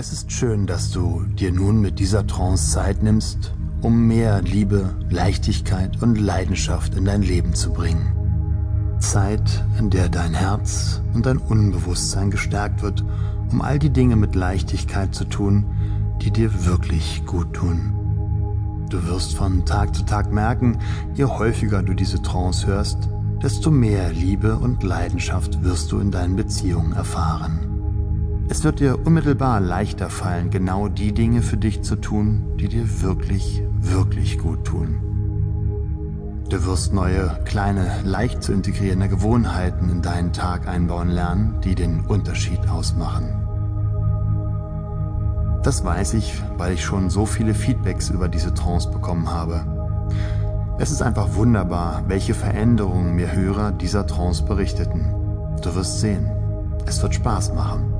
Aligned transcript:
Es 0.00 0.12
ist 0.12 0.30
schön, 0.30 0.68
dass 0.68 0.92
du 0.92 1.24
dir 1.24 1.50
nun 1.50 1.80
mit 1.80 1.98
dieser 1.98 2.24
Trance 2.24 2.70
Zeit 2.70 3.02
nimmst, 3.02 3.52
um 3.80 4.06
mehr 4.06 4.40
Liebe, 4.42 4.94
Leichtigkeit 5.10 6.00
und 6.00 6.20
Leidenschaft 6.20 6.94
in 6.94 7.04
dein 7.04 7.22
Leben 7.22 7.52
zu 7.52 7.72
bringen. 7.72 8.12
Zeit, 9.00 9.64
in 9.76 9.90
der 9.90 10.08
dein 10.08 10.34
Herz 10.34 11.02
und 11.14 11.26
dein 11.26 11.38
Unbewusstsein 11.38 12.30
gestärkt 12.30 12.80
wird, 12.80 13.04
um 13.50 13.60
all 13.60 13.80
die 13.80 13.90
Dinge 13.90 14.14
mit 14.14 14.36
Leichtigkeit 14.36 15.16
zu 15.16 15.24
tun, 15.24 15.64
die 16.22 16.30
dir 16.30 16.64
wirklich 16.64 17.24
gut 17.26 17.54
tun. 17.54 18.86
Du 18.90 19.04
wirst 19.08 19.34
von 19.34 19.64
Tag 19.64 19.96
zu 19.96 20.04
Tag 20.04 20.32
merken, 20.32 20.78
je 21.14 21.24
häufiger 21.24 21.82
du 21.82 21.94
diese 21.94 22.22
Trance 22.22 22.68
hörst, 22.68 23.08
desto 23.42 23.72
mehr 23.72 24.12
Liebe 24.12 24.58
und 24.58 24.84
Leidenschaft 24.84 25.64
wirst 25.64 25.90
du 25.90 25.98
in 25.98 26.12
deinen 26.12 26.36
Beziehungen 26.36 26.92
erfahren. 26.92 27.67
Es 28.50 28.64
wird 28.64 28.80
dir 28.80 29.06
unmittelbar 29.06 29.60
leichter 29.60 30.08
fallen, 30.08 30.48
genau 30.48 30.88
die 30.88 31.12
Dinge 31.12 31.42
für 31.42 31.58
dich 31.58 31.82
zu 31.82 31.96
tun, 31.96 32.56
die 32.58 32.68
dir 32.68 33.02
wirklich, 33.02 33.62
wirklich 33.78 34.38
gut 34.38 34.64
tun. 34.64 36.44
Du 36.48 36.64
wirst 36.64 36.94
neue, 36.94 37.38
kleine, 37.44 38.00
leicht 38.04 38.42
zu 38.42 38.54
integrierende 38.54 39.08
Gewohnheiten 39.08 39.90
in 39.90 40.00
deinen 40.00 40.32
Tag 40.32 40.66
einbauen 40.66 41.10
lernen, 41.10 41.60
die 41.62 41.74
den 41.74 42.06
Unterschied 42.06 42.66
ausmachen. 42.70 43.28
Das 45.62 45.84
weiß 45.84 46.14
ich, 46.14 46.42
weil 46.56 46.72
ich 46.72 46.82
schon 46.82 47.10
so 47.10 47.26
viele 47.26 47.52
Feedbacks 47.52 48.08
über 48.08 48.28
diese 48.28 48.54
Trance 48.54 48.90
bekommen 48.90 49.28
habe. 49.28 49.66
Es 50.78 50.90
ist 50.90 51.02
einfach 51.02 51.34
wunderbar, 51.34 52.04
welche 52.08 52.32
Veränderungen 52.32 53.14
mir 53.14 53.30
Hörer 53.30 53.72
dieser 53.72 54.06
Trance 54.06 54.42
berichteten. 54.42 55.04
Du 55.62 55.74
wirst 55.74 56.00
sehen, 56.00 56.30
es 56.86 57.02
wird 57.02 57.14
Spaß 57.14 57.52
machen. 57.52 57.97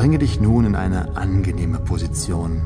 Bringe 0.00 0.16
dich 0.16 0.40
nun 0.40 0.64
in 0.64 0.76
eine 0.76 1.18
angenehme 1.18 1.78
Position. 1.78 2.62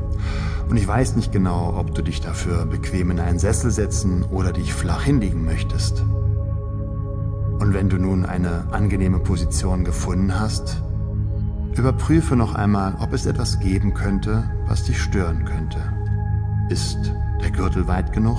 Und 0.69 0.77
ich 0.77 0.87
weiß 0.87 1.17
nicht 1.17 1.33
genau, 1.33 1.75
ob 1.77 1.93
du 1.93 2.01
dich 2.01 2.21
dafür 2.21 2.65
bequem 2.65 3.11
in 3.11 3.19
einen 3.19 3.39
Sessel 3.39 3.71
setzen 3.71 4.23
oder 4.23 4.53
dich 4.53 4.73
flach 4.73 5.03
hinlegen 5.03 5.43
möchtest. 5.43 6.05
Und 7.59 7.73
wenn 7.73 7.89
du 7.89 7.97
nun 7.97 8.25
eine 8.25 8.71
angenehme 8.71 9.19
Position 9.19 9.83
gefunden 9.83 10.39
hast, 10.39 10.81
überprüfe 11.75 12.37
noch 12.37 12.55
einmal, 12.55 12.95
ob 13.01 13.11
es 13.11 13.25
etwas 13.25 13.59
geben 13.59 13.93
könnte, 13.93 14.49
was 14.69 14.85
dich 14.85 15.01
stören 15.01 15.43
könnte. 15.43 15.79
Ist 16.69 17.13
der 17.43 17.51
Gürtel 17.51 17.85
weit 17.89 18.13
genug? 18.13 18.37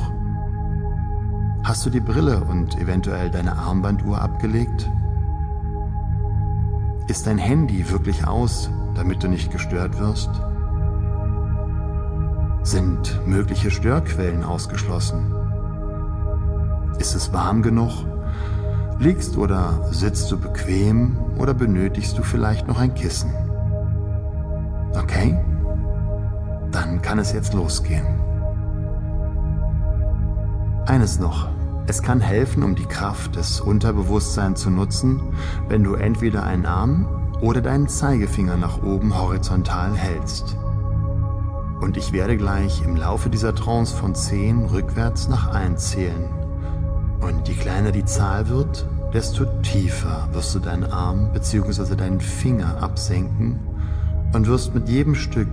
Hast 1.65 1.85
du 1.85 1.91
die 1.91 2.01
Brille 2.01 2.43
und 2.45 2.81
eventuell 2.81 3.31
deine 3.31 3.59
Armbanduhr 3.59 4.23
abgelegt? 4.23 4.91
Ist 7.09 7.27
dein 7.27 7.37
Handy 7.37 7.91
wirklich 7.91 8.27
aus, 8.27 8.71
damit 8.97 9.23
du 9.23 9.29
nicht 9.29 9.53
gestört 9.53 9.99
wirst? 10.01 10.31
Sind 12.63 13.21
mögliche 13.27 13.71
Störquellen 13.71 14.43
ausgeschlossen? 14.43 15.35
Ist 16.99 17.15
es 17.15 17.33
warm 17.33 17.63
genug? 17.63 17.93
Liegst 18.99 19.37
oder 19.37 19.89
sitzt 19.93 20.33
du 20.33 20.39
bequem 20.39 21.19
oder 21.39 21.53
benötigst 21.53 22.17
du 22.17 22.23
vielleicht 22.23 22.67
noch 22.67 22.81
ein 22.81 22.95
Kissen? 22.95 23.31
Okay? 24.99 25.39
Dann 26.73 27.03
kann 27.03 27.19
es 27.19 27.33
jetzt 27.33 27.53
losgehen. 27.53 28.07
Eines 30.87 31.21
noch. 31.21 31.49
Es 31.89 32.03
kann 32.03 32.21
helfen, 32.21 32.65
um 32.65 32.75
die 32.75 32.87
Kraft 32.87 33.37
des 33.37 33.61
Unterbewusstseins 33.61 34.61
zu 34.61 34.71
nutzen, 34.71 35.21
wenn 35.69 35.85
du 35.85 35.95
entweder 35.95 36.43
einen 36.45 36.67
Arm 36.67 37.26
oder 37.41 37.61
deinen 37.61 37.89
Zeigefinger 37.89 38.57
nach 38.57 38.83
oben 38.83 39.19
horizontal 39.19 39.95
hältst. 39.95 40.57
Und 41.81 41.97
ich 41.97 42.13
werde 42.13 42.37
gleich 42.37 42.83
im 42.83 42.97
Laufe 42.97 43.29
dieser 43.29 43.55
Trance 43.55 43.95
von 43.95 44.15
10 44.15 44.67
rückwärts 44.67 45.29
nach 45.29 45.49
1 45.49 45.91
zählen. 45.91 46.25
Und 47.21 47.49
je 47.49 47.55
kleiner 47.55 47.93
die 47.93 48.05
Zahl 48.05 48.49
wird, 48.49 48.87
desto 49.13 49.45
tiefer 49.63 50.29
wirst 50.33 50.55
du 50.55 50.59
deinen 50.59 50.85
Arm 50.85 51.33
bzw. 51.33 51.95
deinen 51.95 52.21
Finger 52.21 52.83
absenken 52.83 53.61
und 54.33 54.47
wirst 54.47 54.75
mit 54.75 54.89
jedem 54.89 55.15
Stück 55.15 55.49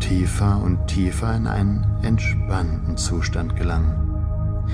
tiefer 0.00 0.60
und 0.62 0.86
tiefer 0.86 1.36
in 1.36 1.46
einen 1.46 1.86
entspannten 2.02 2.96
Zustand 2.96 3.56
gelangen. 3.56 4.64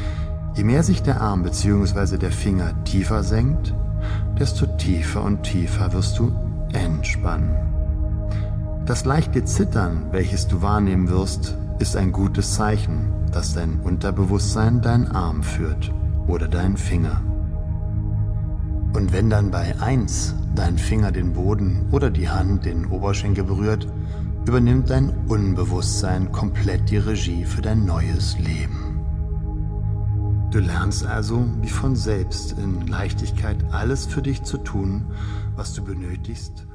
Je 0.54 0.64
mehr 0.64 0.82
sich 0.82 1.02
der 1.02 1.20
Arm 1.20 1.42
bzw. 1.42 2.16
der 2.16 2.32
Finger 2.32 2.72
tiefer 2.84 3.22
senkt, 3.22 3.74
desto 4.38 4.66
tiefer 4.66 5.22
und 5.22 5.42
tiefer 5.42 5.92
wirst 5.92 6.18
du 6.18 6.32
entspannen. 6.72 7.56
Das 8.86 9.04
leichte 9.04 9.44
Zittern, 9.44 10.06
welches 10.12 10.46
du 10.46 10.62
wahrnehmen 10.62 11.08
wirst, 11.08 11.56
ist 11.78 11.96
ein 11.96 12.12
gutes 12.12 12.54
Zeichen, 12.54 13.12
dass 13.32 13.54
dein 13.54 13.80
Unterbewusstsein 13.80 14.80
deinen 14.80 15.08
Arm 15.08 15.42
führt 15.42 15.92
oder 16.26 16.48
deinen 16.48 16.76
Finger. 16.76 17.20
Und 18.94 19.12
wenn 19.12 19.28
dann 19.28 19.50
bei 19.50 19.74
1 19.80 20.34
dein 20.54 20.78
Finger 20.78 21.12
den 21.12 21.34
Boden 21.34 21.86
oder 21.90 22.10
die 22.10 22.28
Hand 22.28 22.64
den 22.64 22.86
Oberschenkel 22.86 23.44
berührt, 23.44 23.86
übernimmt 24.46 24.88
dein 24.88 25.12
Unbewusstsein 25.28 26.30
komplett 26.32 26.88
die 26.88 26.98
Regie 26.98 27.44
für 27.44 27.62
dein 27.62 27.84
neues 27.84 28.38
Leben. 28.38 28.85
Du 30.50 30.60
lernst 30.60 31.04
also, 31.04 31.44
wie 31.60 31.68
von 31.68 31.96
selbst 31.96 32.52
in 32.52 32.86
Leichtigkeit 32.86 33.56
alles 33.72 34.06
für 34.06 34.22
dich 34.22 34.42
zu 34.44 34.58
tun, 34.58 35.04
was 35.56 35.74
du 35.74 35.82
benötigst, 35.84 36.66